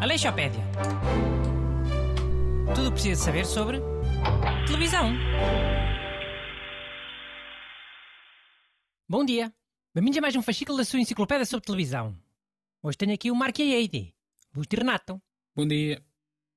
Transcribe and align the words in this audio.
Aleixopédia. 0.00 0.62
Tudo 2.74 2.88
o 2.88 2.90
que 2.90 2.92
precisa 2.92 3.22
saber 3.22 3.44
sobre 3.44 3.80
televisão. 4.66 5.12
Bom 9.08 9.24
dia. 9.24 9.52
Bem-vindos 9.94 10.18
a 10.18 10.20
mais 10.20 10.36
um 10.36 10.42
fascículo 10.42 10.78
da 10.78 10.84
sua 10.84 11.00
enciclopédia 11.00 11.44
sobre 11.46 11.66
televisão. 11.66 12.16
Hoje 12.82 12.98
tenho 12.98 13.14
aqui 13.14 13.30
o 13.30 13.34
Mark 13.34 13.58
Eide, 13.58 14.14
Busto 14.52 14.76
Renato. 14.76 15.20
Bom 15.54 15.66
dia. 15.66 16.02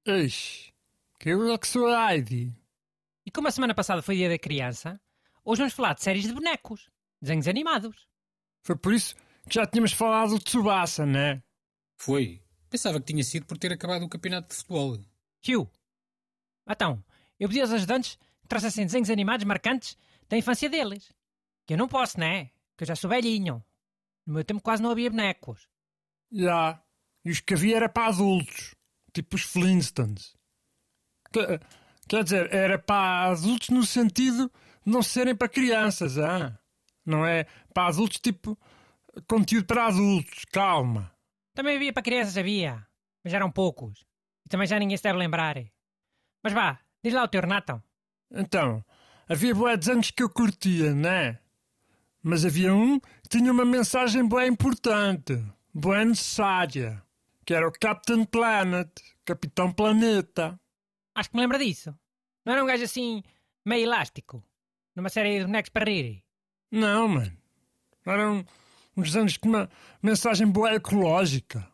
Eixe, 0.05 0.73
que 1.19 1.29
Heidi. 1.29 2.55
E 3.25 3.31
como 3.31 3.47
a 3.47 3.51
semana 3.51 3.75
passada 3.75 4.01
foi 4.01 4.15
dia 4.15 4.29
da 4.29 4.39
criança, 4.39 4.99
hoje 5.49 5.59
vamos 5.61 5.73
falar 5.73 5.93
de 5.93 6.03
séries 6.03 6.23
de 6.23 6.33
bonecos, 6.33 6.89
desenhos 7.21 7.47
animados. 7.47 8.07
Foi 8.63 8.75
por 8.75 8.93
isso 8.93 9.15
que 9.47 9.55
já 9.55 9.65
tínhamos 9.65 9.91
falado 9.93 10.31
do 10.31 10.39
Tsubasa, 10.39 11.05
né? 11.05 11.41
Foi. 11.97 12.41
Pensava 12.69 12.99
que 12.99 13.11
tinha 13.11 13.23
sido 13.23 13.45
por 13.45 13.57
ter 13.57 13.71
acabado 13.73 14.03
o 14.05 14.09
campeonato 14.09 14.49
de 14.49 14.55
futebol. 14.55 14.93
Hugh. 15.47 15.69
Então, 16.67 17.03
eu 17.39 17.47
pedi 17.49 17.61
aos 17.61 17.71
ajudantes 17.71 18.15
que 18.41 18.47
trouxessem 18.47 18.85
desenhos 18.85 19.09
animados 19.09 19.45
marcantes 19.45 19.97
da 20.27 20.37
infância 20.37 20.69
deles. 20.69 21.11
Que 21.65 21.73
eu 21.73 21.77
não 21.77 21.87
posso, 21.87 22.19
né? 22.19 22.51
Que 22.77 22.83
eu 22.83 22.87
já 22.87 22.95
sou 22.95 23.09
velhinho. 23.09 23.63
No 24.25 24.35
meu 24.35 24.43
tempo 24.43 24.61
quase 24.61 24.83
não 24.83 24.91
havia 24.91 25.09
bonecos. 25.09 25.67
Já. 26.31 26.79
E 27.25 27.31
os 27.31 27.39
que 27.39 27.53
havia 27.55 27.77
era 27.77 27.89
para 27.89 28.07
adultos. 28.07 28.75
Tipo 29.11 29.35
os 29.35 29.41
Flintstones. 29.41 30.35
Que- 31.33 31.59
quer 32.07 32.23
dizer, 32.23 32.53
era 32.53 32.77
para 32.77 33.31
adultos 33.31 33.69
no 33.69 33.83
sentido 33.83 34.47
de 34.47 34.53
não 34.85 35.01
serem 35.01 35.35
para 35.35 35.49
crianças, 35.49 36.17
ah? 36.17 36.57
Não 37.05 37.25
é 37.25 37.45
para 37.73 37.87
adultos 37.87 38.19
tipo 38.19 38.57
conteúdo 39.27 39.65
para 39.65 39.87
adultos. 39.87 40.45
Calma. 40.45 41.11
Também 41.53 41.75
havia 41.75 41.93
para 41.93 42.03
crianças, 42.03 42.37
havia. 42.37 42.85
Mas 43.23 43.33
eram 43.33 43.51
poucos. 43.51 44.05
E 44.45 44.49
também 44.49 44.67
já 44.67 44.79
ninguém 44.79 44.97
se 44.97 45.03
deve 45.03 45.17
lembrar. 45.17 45.55
Mas 46.43 46.53
vá, 46.53 46.79
diz 47.03 47.13
lá 47.13 47.23
o 47.23 47.27
teu 47.27 47.41
Renato. 47.41 47.81
Então, 48.31 48.83
havia 49.27 49.53
bué 49.53 49.75
desenhos 49.75 50.11
que 50.11 50.23
eu 50.23 50.29
curtia, 50.29 50.93
né? 50.93 51.39
Mas 52.21 52.45
havia 52.45 52.73
um 52.73 52.99
que 52.99 53.29
tinha 53.29 53.51
uma 53.51 53.65
mensagem 53.65 54.27
bué 54.27 54.47
importante, 54.47 55.43
bué 55.73 56.05
necessária, 56.05 57.01
que 57.45 57.53
era 57.53 57.67
o 57.67 57.71
Captain 57.71 58.25
Planet, 58.25 58.89
Capitão 59.25 59.71
Planeta. 59.71 60.59
Acho 61.15 61.29
que 61.29 61.35
me 61.35 61.41
lembra 61.41 61.57
disso. 61.57 61.97
Não 62.45 62.53
era 62.53 62.63
um 62.63 62.67
gajo 62.67 62.83
assim, 62.83 63.23
meio 63.65 63.83
elástico. 63.83 64.43
Numa 64.95 65.09
série 65.09 65.39
de 65.39 65.45
bonecos 65.45 65.69
para 65.69 65.89
rir. 65.89 66.23
Não, 66.71 67.07
mano. 67.07 67.37
Eram 68.05 68.45
uns 68.95 69.11
desenhos 69.11 69.37
com 69.37 69.49
uma 69.49 69.69
mensagem 70.01 70.47
bué 70.47 70.75
ecológica. 70.75 71.67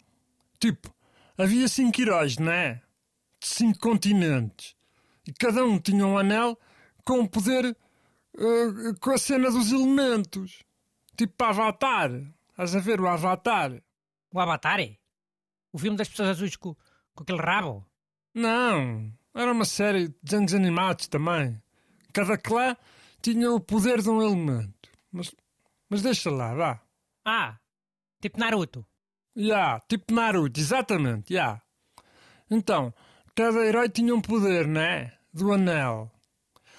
Tipo, 0.59 0.93
havia 1.37 1.67
cinco 1.67 2.01
heróis, 2.01 2.37
né? 2.37 2.81
De 3.39 3.47
cinco 3.47 3.79
continentes. 3.79 4.75
E 5.27 5.33
cada 5.33 5.63
um 5.63 5.79
tinha 5.79 6.05
um 6.05 6.17
anel 6.17 6.57
com 7.03 7.19
o 7.21 7.29
poder 7.29 7.65
eh, 8.37 8.93
com 8.99 9.11
a 9.11 9.17
cena 9.17 9.49
dos 9.49 9.71
elementos. 9.71 10.63
Tipo 11.17 11.43
Avatar. 11.43 12.11
Estás 12.49 12.75
a 12.75 12.79
ver 12.79 13.01
o 13.01 13.07
Avatar? 13.07 13.81
O 14.31 14.39
Avatar? 14.39 14.79
O 15.71 15.77
filme 15.77 15.97
das 15.97 16.09
pessoas 16.09 16.29
azuis 16.29 16.55
com, 16.55 16.75
com 17.13 17.23
aquele 17.23 17.41
rabo? 17.41 17.85
Não. 18.33 19.11
Era 19.33 19.51
uma 19.51 19.65
série 19.65 20.09
de 20.09 20.15
desenhos 20.23 20.53
animados 20.53 21.07
também. 21.07 21.61
Cada 22.13 22.37
clã 22.37 22.75
tinha 23.25 23.51
o 23.51 23.59
poder 23.59 24.03
de 24.03 24.09
um 24.09 24.21
elemento. 24.21 24.87
Mas, 25.11 25.33
mas 25.89 26.03
deixa 26.03 26.29
lá, 26.29 26.53
vá. 26.53 26.81
Ah, 27.25 27.57
tipo 28.21 28.39
Naruto. 28.39 28.85
Já, 29.35 29.79
tipo 29.89 30.13
Naruto, 30.13 30.59
exatamente, 30.59 31.33
já. 31.33 31.59
Então, 32.51 32.93
cada 33.35 33.65
herói 33.65 33.89
tinha 33.89 34.13
um 34.13 34.21
poder, 34.21 34.67
né? 34.67 35.11
Do 35.33 35.51
anel. 35.51 36.11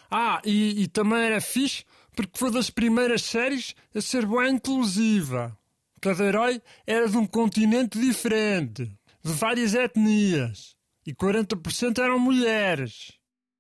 Ah, 0.08 0.40
e, 0.44 0.82
e 0.82 0.86
também 0.86 1.18
era 1.18 1.40
fixe 1.40 1.84
porque 2.14 2.38
foi 2.38 2.52
das 2.52 2.70
primeiras 2.70 3.22
séries 3.22 3.74
a 3.92 4.00
ser 4.00 4.24
bem 4.24 4.54
inclusiva. 4.54 5.58
Cada 6.00 6.24
herói 6.24 6.62
era 6.86 7.08
de 7.08 7.16
um 7.16 7.26
continente 7.26 7.98
diferente, 7.98 8.84
de 8.84 9.32
várias 9.32 9.74
etnias. 9.74 10.76
E 11.04 11.12
40% 11.12 11.98
eram 11.98 12.20
mulheres. 12.20 13.12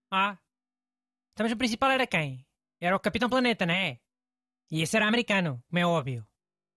Ah. 0.08 0.38
Então, 1.32 1.44
mas 1.44 1.52
o 1.52 1.56
principal 1.56 1.90
era 1.90 2.06
quem? 2.06 2.46
Era 2.80 2.96
o 2.96 3.00
Capitão 3.00 3.28
Planeta, 3.28 3.64
né? 3.64 3.98
E 4.70 4.82
esse 4.82 4.96
era 4.96 5.06
americano, 5.06 5.62
como 5.68 5.78
é 5.78 5.86
óbvio. 5.86 6.26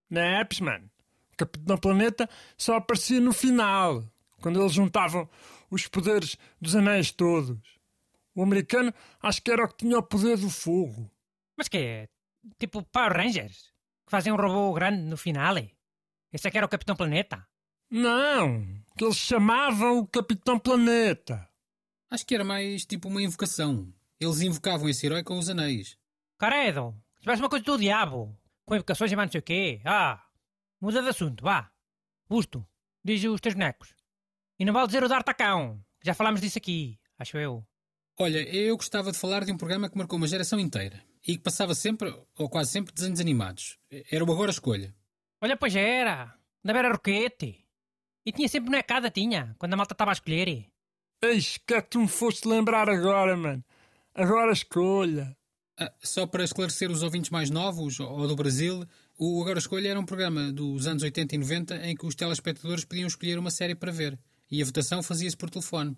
Naps, 0.10 0.60
mano. 0.60 0.90
O 1.34 1.38
Capitão 1.38 1.78
Planeta 1.78 2.30
só 2.58 2.76
aparecia 2.76 3.20
no 3.20 3.34
final, 3.34 4.04
quando 4.42 4.60
eles 4.60 4.74
juntavam 4.74 5.30
os 5.70 5.88
poderes 5.88 6.38
dos 6.60 6.76
anéis 6.76 7.12
todos. 7.12 7.80
O 8.36 8.44
americano 8.44 8.94
acho 9.22 9.42
que 9.42 9.52
era 9.52 9.64
o 9.64 9.68
que 9.68 9.78
tinha 9.78 9.98
o 9.98 10.04
poder 10.04 10.38
do 10.38 10.50
fogo. 10.50 11.10
Mas 11.58 11.68
que 11.68 11.78
é? 11.78 12.10
Tipo 12.58 12.84
Power 12.84 13.14
Rangers? 13.14 13.74
Que 14.06 14.12
fazem 14.12 14.32
um 14.32 14.38
robô 14.38 14.74
grande 14.74 15.02
no 15.04 15.18
final? 15.18 15.56
Esse 16.32 16.48
é 16.48 16.52
que 16.52 16.58
era 16.58 16.66
o 16.66 16.70
Capitão 16.70 16.96
Planeta? 16.96 17.46
Não, 17.90 18.64
que 18.98 19.04
eles 19.04 19.18
chamavam 19.18 20.00
o 20.00 20.08
Capitão 20.08 20.60
Planeta. 20.60 21.50
Acho 22.10 22.26
que 22.26 22.36
era 22.36 22.44
mais 22.44 22.86
tipo 22.86 23.08
uma 23.08 23.22
invocação. 23.22 23.94
Eles 24.20 24.42
invocavam 24.42 24.90
esse 24.90 25.06
herói 25.06 25.24
com 25.24 25.38
os 25.38 25.50
anéis. 25.50 25.98
Caredo, 26.38 26.94
se 27.16 27.22
tivesse 27.22 27.42
uma 27.42 27.50
coisa 27.50 27.64
do 27.64 27.78
diabo, 27.78 28.38
com 28.66 28.76
invocações 28.76 29.12
e 29.12 29.16
mais 29.16 29.28
não 29.28 29.32
sei 29.32 29.40
o 29.40 29.44
quê. 29.44 29.82
Ah, 29.86 30.22
muda 30.82 31.02
de 31.02 31.10
assunto, 31.10 31.44
vá. 31.44 31.72
Busto, 32.28 32.68
diz 33.04 33.24
os 33.24 33.40
teus 33.40 33.56
bonecos. 33.56 33.94
E 34.60 34.66
não 34.66 34.74
vale 34.74 34.88
dizer 34.88 35.04
o 35.04 35.08
D'Artacão, 35.08 35.82
já 36.04 36.14
falámos 36.14 36.42
disso 36.42 36.58
aqui, 36.58 37.00
acho 37.18 37.38
eu. 37.38 37.66
Olha, 38.20 38.40
eu 38.54 38.76
gostava 38.76 39.12
de 39.12 39.18
falar 39.18 39.46
de 39.46 39.54
um 39.54 39.58
programa 39.58 39.90
que 39.90 39.98
marcou 39.98 40.18
uma 40.18 40.28
geração 40.28 40.60
inteira 40.60 41.02
e 41.26 41.38
que 41.38 41.44
passava 41.44 41.74
sempre, 41.74 42.14
ou 42.38 42.50
quase 42.50 42.72
sempre, 42.72 42.94
desenhos 42.94 43.22
animados. 43.22 43.78
Era 44.12 44.26
o 44.26 44.32
Agora 44.32 44.52
Escolha. 44.52 44.94
Olha, 45.42 45.56
pois 45.56 45.74
era, 45.76 46.38
da 46.62 46.74
Vera 46.74 46.92
Roquete. 46.92 47.66
E 48.26 48.32
tinha 48.34 48.50
sempre 48.50 48.70
bonecada, 48.70 49.10
tinha, 49.10 49.56
quando 49.58 49.74
a 49.74 49.78
malta 49.78 49.94
estava 49.94 50.12
a 50.12 50.14
escolher. 50.14 50.68
Eis, 51.22 51.58
que 51.66 51.74
é 51.74 51.82
que 51.82 51.90
tu 51.90 52.02
me 52.02 52.08
foste 52.10 52.48
lembrar 52.48 52.90
agora, 52.90 53.38
mano? 53.38 53.64
Agora 54.20 54.52
escolha. 54.52 55.34
Ah, 55.80 55.94
só 56.04 56.28
para 56.28 56.44
esclarecer 56.44 56.92
os 56.92 57.04
ouvintes 57.04 57.30
mais 57.30 57.50
novos 57.50 58.02
ou 58.02 58.28
do 58.28 58.36
Brasil, 58.36 58.86
o 59.18 59.42
Agora 59.42 59.60
Escolha 59.60 59.88
era 59.88 60.00
um 60.00 60.06
programa 60.06 60.52
dos 60.52 60.88
anos 60.88 61.04
80 61.04 61.36
e 61.36 61.38
90 61.38 61.88
em 61.88 61.96
que 61.96 62.06
os 62.06 62.16
telespectadores 62.16 62.84
podiam 62.84 63.08
escolher 63.08 63.40
uma 63.40 63.50
série 63.50 63.76
para 63.76 63.94
ver 63.94 64.20
e 64.52 64.62
a 64.62 64.66
votação 64.66 65.02
fazia-se 65.02 65.38
por 65.38 65.50
telefone. 65.50 65.96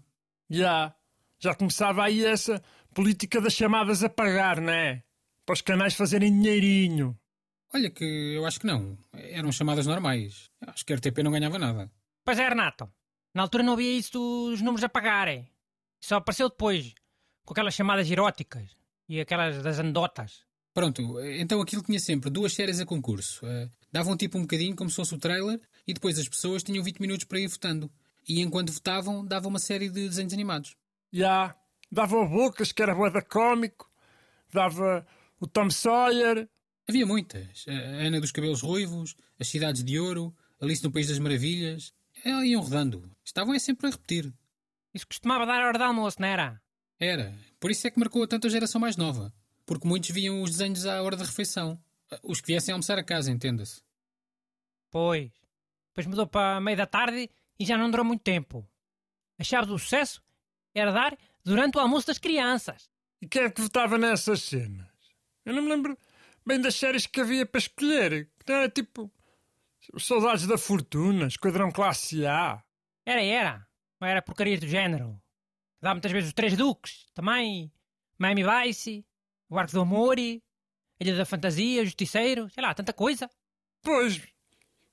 Já, 0.47 0.95
já 1.39 1.55
começava 1.55 2.03
aí 2.03 2.23
essa 2.23 2.61
política 2.93 3.41
das 3.41 3.53
chamadas 3.53 4.03
a 4.03 4.09
pagar, 4.09 4.61
né? 4.61 5.01
Para 5.43 5.53
os 5.53 5.61
canais 5.61 5.95
fazerem 5.95 6.31
dinheirinho. 6.31 7.17
Olha 7.73 7.89
que 7.89 8.05
eu 8.05 8.45
acho 8.45 8.59
que 8.59 8.67
não. 8.67 8.99
Eram 9.13 9.51
chamadas 9.51 9.87
normais. 9.87 10.51
Acho 10.67 10.85
que 10.85 10.93
a 10.93 10.95
RTP 10.95 11.23
não 11.23 11.31
ganhava 11.31 11.57
nada. 11.57 11.91
Pois 12.23 12.37
é, 12.37 12.47
Renato. 12.47 12.87
Na 13.33 13.41
altura 13.41 13.63
não 13.63 13.73
havia 13.73 13.97
isso 13.97 14.11
dos 14.11 14.61
números 14.61 14.83
a 14.83 14.89
pagarem. 14.89 15.49
Só 15.99 16.17
apareceu 16.17 16.49
depois, 16.49 16.93
com 17.45 17.53
aquelas 17.53 17.73
chamadas 17.73 18.09
eróticas 18.09 18.75
e 19.07 19.19
aquelas 19.19 19.61
das 19.61 19.79
anedotas. 19.79 20.43
Pronto, 20.73 21.19
então 21.21 21.61
aquilo 21.61 21.83
tinha 21.83 21.99
sempre 21.99 22.29
duas 22.29 22.53
séries 22.53 22.79
a 22.79 22.85
concurso. 22.85 23.45
Eh, 23.45 23.69
davam 23.91 24.15
tipo 24.15 24.37
um 24.37 24.41
bocadinho 24.41 24.75
como 24.75 24.89
se 24.89 24.95
fosse 24.95 25.13
o 25.13 25.17
trailer 25.17 25.59
e 25.85 25.93
depois 25.93 26.17
as 26.17 26.29
pessoas 26.29 26.63
tinham 26.63 26.83
20 26.83 26.99
minutos 26.99 27.25
para 27.25 27.39
ir 27.39 27.47
votando. 27.47 27.91
E 28.27 28.39
enquanto 28.39 28.71
votavam, 28.71 29.25
davam 29.25 29.49
uma 29.49 29.59
série 29.59 29.89
de 29.89 30.07
desenhos 30.07 30.31
animados. 30.31 30.75
Já, 31.11 31.53
dava 31.91 32.15
o 32.15 32.27
Bocas, 32.27 32.71
que 32.71 32.81
era 32.81 32.95
boeda 32.95 33.21
cómico. 33.21 33.89
Dava 34.53 35.05
o 35.39 35.47
Tom 35.47 35.69
Sawyer. 35.69 36.47
Havia 36.87 37.05
muitas. 37.05 37.65
A 37.67 37.71
Ana 37.71 38.21
dos 38.21 38.31
Cabelos 38.31 38.61
Ruivos, 38.61 39.15
As 39.39 39.49
Cidades 39.49 39.83
de 39.83 39.99
Ouro, 39.99 40.33
Alice 40.61 40.83
no 40.83 40.91
País 40.91 41.07
das 41.07 41.19
Maravilhas. 41.19 41.93
Eh, 42.23 42.45
iam 42.45 42.61
rodando. 42.61 43.11
Estavam 43.25 43.53
é 43.53 43.59
sempre 43.59 43.87
a 43.87 43.89
repetir. 43.89 44.33
Isso 44.93 45.07
costumava 45.07 45.45
dar 45.45 45.61
a 45.61 45.67
hora 45.67 45.77
de 45.77 45.83
almoço, 45.83 46.21
não 46.21 46.27
era? 46.27 46.60
Era. 47.01 47.33
Por 47.59 47.71
isso 47.71 47.87
é 47.87 47.89
que 47.89 47.99
marcou 47.99 48.21
a 48.21 48.27
tanta 48.27 48.47
geração 48.47 48.79
mais 48.79 48.95
nova. 48.95 49.33
Porque 49.65 49.87
muitos 49.87 50.11
viam 50.11 50.43
os 50.43 50.51
desenhos 50.51 50.85
à 50.85 51.01
hora 51.01 51.17
da 51.17 51.25
refeição. 51.25 51.81
Os 52.21 52.39
que 52.39 52.47
viessem 52.47 52.73
almoçar 52.73 52.99
a 52.99 53.03
casa, 53.03 53.31
entenda-se. 53.31 53.81
Pois. 54.91 55.31
Depois 55.87 56.05
mudou 56.05 56.27
para 56.27 56.61
meio 56.61 56.77
da 56.77 56.85
tarde 56.85 57.27
e 57.59 57.65
já 57.65 57.75
não 57.75 57.89
durou 57.89 58.05
muito 58.05 58.21
tempo. 58.21 58.67
A 59.39 59.43
chave 59.43 59.65
do 59.65 59.79
sucesso 59.79 60.21
era 60.75 60.91
dar 60.91 61.17
durante 61.43 61.77
o 61.77 61.81
almoço 61.81 62.05
das 62.05 62.19
crianças. 62.19 62.87
E 63.19 63.27
quem 63.27 63.43
é 63.43 63.49
que 63.49 63.61
votava 63.61 63.97
nessas 63.97 64.43
cenas? 64.43 64.87
Eu 65.43 65.55
não 65.55 65.63
me 65.63 65.69
lembro 65.69 65.97
bem 66.45 66.61
das 66.61 66.75
séries 66.75 67.07
que 67.07 67.19
havia 67.19 67.47
para 67.47 67.59
escolher. 67.59 68.29
Que 68.45 68.51
Era 68.51 68.69
tipo. 68.69 69.11
Os 69.91 70.05
Soldados 70.05 70.45
da 70.45 70.59
Fortuna, 70.59 71.25
Esquadrão 71.25 71.71
Classe 71.71 72.27
A. 72.27 72.63
Era, 73.03 73.23
era. 73.23 73.67
Não 73.99 74.07
era 74.07 74.21
porcaria 74.21 74.59
do 74.59 74.67
género. 74.67 75.19
Dá 75.81 75.93
muitas 75.93 76.11
vezes 76.11 76.29
os 76.29 76.33
Três 76.33 76.55
Duques, 76.55 77.07
também. 77.13 77.71
Miami 78.17 78.43
Vice, 78.43 79.05
o 79.49 79.57
Arco 79.57 79.73
do 79.73 79.81
Amor, 79.81 80.17
Ilha 80.19 81.17
da 81.17 81.25
Fantasia, 81.25 81.83
Justiceiro, 81.83 82.49
sei 82.51 82.61
lá, 82.61 82.73
tanta 82.73 82.93
coisa. 82.93 83.29
Pois, 83.81 84.21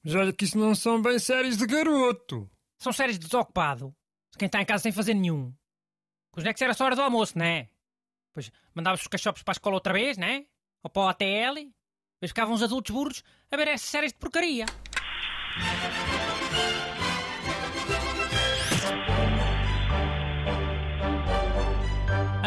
mas 0.03 0.15
olha 0.15 0.33
que 0.33 0.45
isso 0.47 0.57
não 0.57 0.75
são 0.75 1.03
bem 1.03 1.19
séries 1.19 1.59
de 1.59 1.67
garoto. 1.67 2.51
São 2.79 2.93
séries 2.93 3.19
de 3.19 3.27
desocupado. 3.27 3.95
Quem 4.39 4.47
está 4.47 4.63
em 4.63 4.65
casa 4.65 4.85
sem 4.85 4.93
fazer 4.93 5.13
nenhum. 5.13 5.53
Com 6.31 6.41
os 6.41 6.45
necks 6.45 6.63
era 6.63 6.73
só 6.73 6.85
hora 6.85 6.97
do 6.97 7.03
almoço, 7.03 7.39
né? 7.39 7.69
Depois 8.31 8.51
mandava-se 8.75 9.03
os 9.03 9.09
cachorros 9.09 9.43
para 9.43 9.53
a 9.53 9.57
escola 9.57 9.75
outra 9.75 9.93
vez, 9.93 10.17
né? 10.17 10.47
Ou 10.83 10.89
para 10.89 11.03
o 11.03 11.09
ATL. 11.09 11.55
Depois 12.15 12.31
ficavam 12.31 12.55
os 12.55 12.63
adultos 12.63 12.95
burros 12.95 13.23
a 13.51 13.57
ver 13.57 13.69
essas 13.69 13.91
séries 13.91 14.13
de 14.13 14.19
porcaria. 14.19 14.65